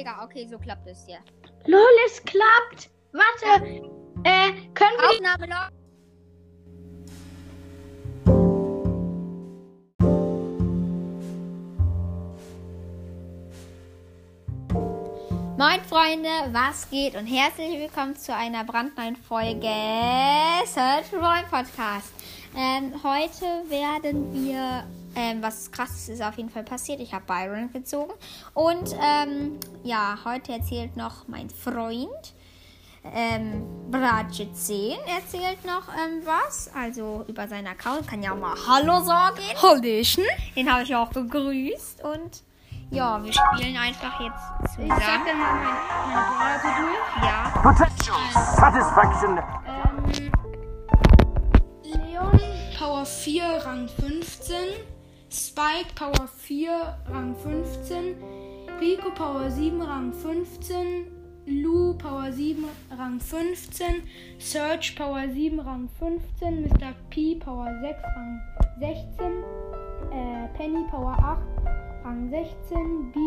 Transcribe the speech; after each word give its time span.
Digga, 0.00 0.24
okay, 0.24 0.46
so 0.48 0.56
klappt 0.58 0.86
es 0.86 1.06
ja. 1.06 1.18
Lol, 1.66 1.82
es 2.06 2.24
klappt. 2.24 2.88
Warte. 3.12 3.66
Äh, 4.24 4.52
können 4.72 4.96
wir. 4.96 5.10
Aufnahme 5.10 5.46
läuft. 5.46 5.74
Moin 15.58 15.82
Freunde, 15.82 16.30
was 16.52 16.88
geht 16.88 17.14
und 17.14 17.26
herzlich 17.26 17.78
willkommen 17.78 18.16
zu 18.16 18.34
einer 18.34 18.64
brandneuen 18.64 19.16
Folge 19.16 19.68
Search 20.64 21.12
Roy 21.12 21.42
Podcast. 21.50 22.14
Ähm, 22.56 22.94
heute 23.04 23.44
werden 23.68 24.32
wir, 24.32 24.84
ähm, 25.16 25.42
was 25.42 25.70
krasses 25.70 26.08
ist 26.08 26.22
auf 26.22 26.36
jeden 26.36 26.50
Fall 26.50 26.64
passiert. 26.64 27.00
Ich 27.00 27.12
habe 27.12 27.24
Byron 27.26 27.72
gezogen 27.72 28.12
und 28.54 28.94
ähm, 29.00 29.58
ja, 29.82 30.18
heute 30.24 30.52
erzählt 30.52 30.96
noch 30.96 31.28
mein 31.28 31.50
Freund 31.50 32.34
ähm, 33.02 33.66
Brace 33.90 34.46
10 34.52 34.98
erzählt 35.06 35.64
noch 35.64 35.88
ähm, 35.88 36.20
was, 36.24 36.70
also 36.74 37.24
über 37.28 37.48
seinen 37.48 37.68
Account. 37.68 38.06
Kann 38.06 38.22
ja 38.22 38.32
auch 38.32 38.36
mal 38.36 38.54
Hallo 38.68 39.00
sagen. 39.00 39.40
Hallöchen. 39.62 40.24
Den 40.54 40.70
habe 40.70 40.82
ich 40.82 40.94
auch 40.94 41.08
begrüßt 41.08 42.04
und 42.04 42.42
ja, 42.90 43.22
wir 43.22 43.32
spielen 43.32 43.76
einfach 43.76 44.20
jetzt 44.20 44.78
Ich 44.78 44.88
sag 44.88 44.98
zusammen. 45.00 45.26
dann 45.26 45.38
mal 45.38 45.54
mein, 45.54 45.76
meine 46.12 46.26
Brate 46.36 46.68
durch. 46.82 47.24
Ja, 47.24 47.60
Potential 47.62 48.20
satisfaction. 48.56 49.38
Ähm, 49.66 50.32
Leon, 51.84 52.40
Power 52.78 53.06
4, 53.06 53.44
Rang 53.64 53.88
15. 53.88 54.56
Spike, 55.32 55.94
Power 55.94 56.26
4, 56.26 56.96
Rang 57.08 57.36
15. 57.36 58.16
Rico, 58.80 59.12
Power 59.12 59.48
7, 59.48 59.80
Rang 59.80 60.12
15. 60.12 61.06
Lou, 61.46 61.94
Power 61.94 62.32
7, 62.32 62.68
Rang 62.98 63.20
15. 63.20 64.02
Search, 64.40 64.96
Power 64.96 65.28
7, 65.28 65.60
Rang 65.60 65.88
15. 66.00 66.64
Mr. 66.64 66.94
P, 67.10 67.36
Power 67.36 67.70
6, 67.80 68.02
Rang 68.16 68.40
16. 68.80 69.44
Äh, 70.10 70.48
Penny, 70.54 70.84
Power 70.90 71.16
8, 71.22 72.04
Rang 72.04 72.28
16. 72.28 73.12
B, 73.12 73.20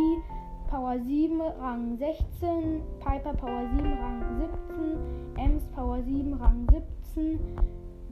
Power 0.70 1.00
7, 1.00 1.40
Rang 1.58 1.98
16. 1.98 2.82
Piper, 3.00 3.34
Power 3.34 3.66
7, 3.78 3.94
Rang 3.94 4.50
17. 4.68 5.38
Ems, 5.38 5.64
Power 5.74 6.04
7, 6.04 6.34
Rang 6.34 6.68
17. 7.16 7.40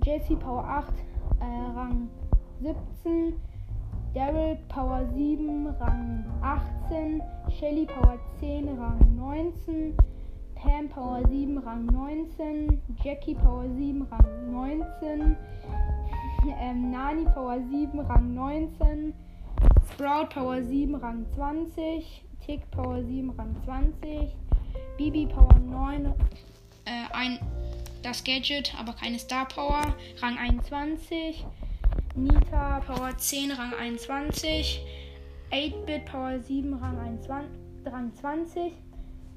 Jesse, 0.06 0.38
Power 0.38 0.64
8, 0.64 0.94
äh, 1.42 1.46
Rang 1.76 2.10
17. 2.62 3.51
Daryl, 4.14 4.58
Power 4.68 5.06
7, 5.14 5.68
Rang 5.80 6.26
18. 6.42 7.22
Shelly, 7.60 7.86
Power 7.86 8.20
10, 8.40 8.68
Rang 8.78 9.00
19. 9.16 9.96
Pam, 10.56 10.90
Power 10.90 11.22
7, 11.28 11.58
Rang 11.60 11.86
19. 11.86 12.82
Jackie, 13.04 13.36
Power 13.36 13.68
7, 13.78 14.02
Rang 14.04 14.52
19. 14.52 15.38
ähm, 16.60 16.92
Nani, 16.92 17.26
Power 17.26 17.60
7, 17.70 18.00
Rang 18.00 18.34
19. 18.34 19.14
Sprout, 19.94 20.30
Power 20.30 20.62
7, 20.62 20.96
Rang 20.96 21.26
20. 21.34 22.24
Tick, 22.46 22.70
Power 22.72 23.04
7, 23.04 23.30
Rang 23.32 23.56
20. 23.64 24.36
Bibi, 24.98 25.26
Power 25.26 25.58
9, 25.60 26.14
äh, 26.86 26.92
ein, 27.14 27.40
das 28.04 28.24
Gadget, 28.24 28.74
aber 28.80 28.94
keine 28.94 29.20
Star 29.20 29.48
Power, 29.48 29.96
Rang 30.22 30.38
21. 30.38 31.46
Nita, 32.16 32.82
Power 32.86 33.14
10, 33.18 33.52
Rang 33.52 33.72
21. 33.72 34.82
8-Bit, 35.50 36.06
Power 36.06 36.40
7, 36.42 36.74
Rang, 36.74 36.98
21, 36.98 37.46
Rang 37.86 38.12
20. 38.14 38.74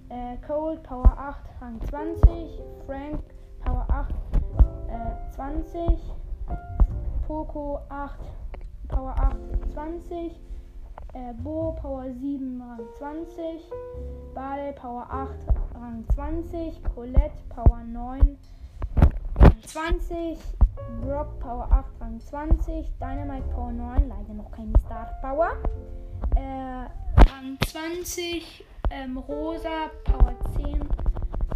Äh, 0.08 0.36
Cold, 0.44 0.83
Power 0.83 1.17
8, 1.17 1.63
Rang 1.63 1.80
20. 1.89 2.61
Frank, 2.84 3.20
Power 3.64 3.86
8, 3.89 4.14
äh, 4.89 5.34
20. 5.36 5.98
Poco 7.29 7.80
8, 7.90 8.18
Power 8.89 9.14
8, 9.18 9.73
20. 9.73 10.33
Äh, 11.13 11.33
Bo, 11.45 11.77
Power 11.80 12.13
7, 12.13 12.61
Rang 12.61 12.80
20. 12.98 13.70
Ball, 14.34 14.73
Power 14.73 15.07
8, 15.11 15.30
Rang 15.80 16.05
20. 16.13 16.83
Colette, 16.92 17.48
Power 17.51 17.84
9, 17.84 18.20
Rang 18.20 18.36
20. 19.62 20.38
Brock, 21.02 21.38
Power 21.40 21.68
8, 21.70 21.84
Rang 22.00 22.20
20. 22.20 22.86
Dynamite, 23.00 23.48
Power 23.50 23.72
9, 23.72 24.08
leider 24.08 24.34
noch 24.34 24.50
keine 24.52 24.72
Star 24.80 25.18
Power. 25.20 25.52
Äh, 26.36 27.30
Rang 27.30 27.58
20. 27.66 28.64
Ähm, 28.90 29.16
Rosa, 29.16 29.90
Power 30.04 30.34
10, 30.56 30.80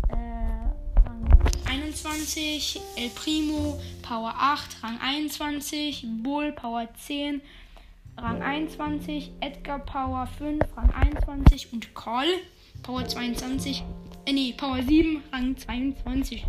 äh, 0.09 1.07
Rang 1.07 1.29
21. 1.69 2.81
El 2.97 3.11
Primo, 3.11 3.79
Power 4.03 4.35
8, 4.37 4.83
Rang 4.83 4.99
21. 5.01 6.07
Bull, 6.23 6.53
Power 6.53 6.89
10, 6.95 7.41
Rang 8.17 8.43
21. 8.43 9.33
Edgar, 9.41 9.79
Power 9.81 10.27
5, 10.39 10.65
Rang 10.77 10.91
21. 10.91 11.73
Und 11.73 11.95
Call, 11.95 12.27
Power 12.83 13.07
22. 13.07 13.85
Äh, 14.27 14.33
nee, 14.33 14.55
Power 14.57 14.83
7, 14.83 15.23
Rang 15.33 15.57
22. 15.57 16.45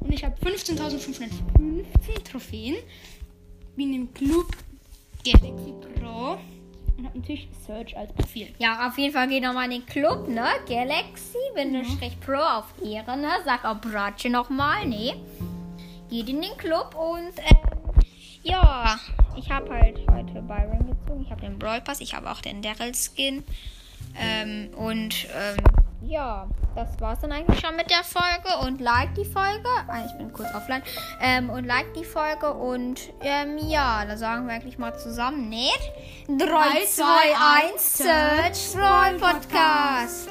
Und 0.00 0.12
ich 0.12 0.24
habe 0.24 0.34
15.515 0.44 2.24
Trophäen. 2.24 2.76
Bin 3.76 3.94
im 3.94 4.12
Club 4.12 4.46
Galaxy 5.24 5.74
Pro. 5.94 6.38
Und 6.96 7.06
habe 7.06 7.18
natürlich 7.18 7.48
Search 7.66 7.96
als 7.96 8.12
Profil. 8.12 8.48
ja, 8.58 8.88
auf 8.88 8.98
jeden 8.98 9.12
Fall 9.14 9.28
geht 9.28 9.42
nochmal 9.42 9.66
in 9.66 9.70
den 9.70 9.86
Club, 9.86 10.28
ne? 10.28 10.46
Galaxy, 10.68 11.38
Bindestrich 11.54 12.18
Pro 12.20 12.36
auf 12.36 12.66
Ehre, 12.84 13.16
ne? 13.16 13.28
Sag 13.44 13.64
auch 13.64 13.80
Bratsche 13.80 14.28
nochmal, 14.28 14.86
ne? 14.86 15.14
Geht 16.10 16.28
in 16.28 16.42
den 16.42 16.56
Club 16.58 16.94
und, 16.94 17.32
ähm, 17.38 18.02
ja, 18.42 18.98
ich 19.36 19.50
habe 19.50 19.70
halt 19.70 19.98
heute 20.10 20.42
Byron 20.42 20.86
gezogen. 20.88 21.22
Ich 21.24 21.30
habe 21.30 21.40
den 21.40 21.58
Brawl 21.58 21.80
Pass, 21.80 22.00
ich 22.00 22.14
habe 22.14 22.30
auch 22.30 22.40
den 22.40 22.60
Daryl 22.62 22.92
Skin. 22.94 23.44
Ähm, 24.18 24.70
und, 24.76 25.26
ähm, 25.34 25.56
ja, 26.02 26.48
das 26.74 27.00
war's 27.00 27.20
dann 27.20 27.32
eigentlich 27.32 27.60
schon 27.60 27.76
mit 27.76 27.90
der 27.90 28.02
Folge. 28.04 28.66
Und 28.66 28.80
like 28.80 29.14
die 29.14 29.24
Folge. 29.24 29.68
Ah, 29.88 30.04
ich 30.06 30.16
bin 30.16 30.32
kurz 30.32 30.54
offline. 30.54 30.82
Ähm, 31.20 31.50
und 31.50 31.64
like 31.64 31.92
die 31.94 32.04
Folge. 32.04 32.52
Und, 32.52 33.12
ähm, 33.20 33.58
ja, 33.58 34.04
da 34.04 34.16
sagen 34.16 34.46
wir 34.46 34.54
eigentlich 34.54 34.78
mal 34.78 34.96
zusammen, 34.98 35.48
ne? 35.48 35.70
3, 36.26 36.84
2, 36.86 37.04
1, 37.74 37.98
Search 37.98 38.74
Brawl 38.74 39.18
Podcast. 39.18 40.30